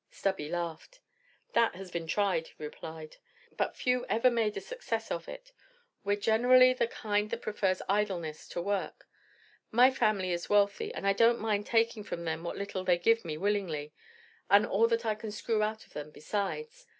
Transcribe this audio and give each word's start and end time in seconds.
Stubby 0.09 0.49
laughed. 0.49 0.99
"That 1.53 1.75
has 1.75 1.91
been 1.91 2.07
tried," 2.07 2.47
he 2.47 2.53
replied; 2.63 3.17
"but 3.55 3.75
few 3.75 4.03
ever 4.09 4.31
made 4.31 4.57
a 4.57 4.59
success 4.59 5.11
of 5.11 5.27
it. 5.29 5.51
We're 6.03 6.15
generally 6.17 6.73
the 6.73 6.87
kind 6.87 7.29
that 7.29 7.43
prefers 7.43 7.83
idleness 7.87 8.47
to 8.47 8.63
work. 8.63 9.07
My 9.69 9.91
family 9.91 10.31
is 10.31 10.49
wealthy, 10.49 10.91
and 10.91 11.05
I 11.05 11.13
don't 11.13 11.37
mind 11.39 11.67
taking 11.67 12.03
from 12.03 12.25
them 12.25 12.43
what 12.43 12.57
little 12.57 12.83
they 12.83 12.97
give 12.97 13.23
me 13.23 13.37
willingly 13.37 13.93
and 14.49 14.65
all 14.65 14.87
that 14.87 15.05
I 15.05 15.13
can 15.13 15.29
screw 15.29 15.61
out 15.61 15.85
of 15.85 15.93
them 15.93 16.09
besides. 16.09 16.87